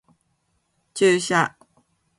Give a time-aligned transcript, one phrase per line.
[0.95, 1.53] 注射